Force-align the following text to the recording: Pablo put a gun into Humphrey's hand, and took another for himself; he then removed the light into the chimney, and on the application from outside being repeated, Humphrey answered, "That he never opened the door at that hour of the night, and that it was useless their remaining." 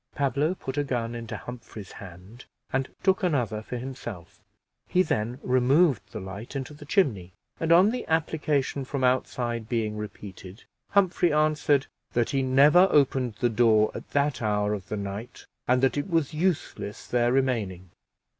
Pablo 0.15 0.55
put 0.55 0.79
a 0.79 0.83
gun 0.83 1.13
into 1.13 1.37
Humphrey's 1.37 1.91
hand, 1.91 2.45
and 2.73 2.89
took 3.03 3.21
another 3.21 3.61
for 3.61 3.77
himself; 3.77 4.41
he 4.87 5.03
then 5.03 5.39
removed 5.43 6.11
the 6.11 6.19
light 6.19 6.55
into 6.55 6.73
the 6.73 6.85
chimney, 6.87 7.33
and 7.59 7.71
on 7.71 7.91
the 7.91 8.03
application 8.07 8.83
from 8.83 9.03
outside 9.03 9.69
being 9.69 9.95
repeated, 9.95 10.63
Humphrey 10.89 11.31
answered, 11.31 11.85
"That 12.13 12.31
he 12.31 12.41
never 12.41 12.87
opened 12.89 13.35
the 13.41 13.49
door 13.49 13.91
at 13.93 14.09
that 14.09 14.41
hour 14.41 14.73
of 14.73 14.89
the 14.89 14.97
night, 14.97 15.45
and 15.67 15.83
that 15.83 15.95
it 15.97 16.09
was 16.09 16.33
useless 16.33 17.05
their 17.05 17.31
remaining." 17.31 17.91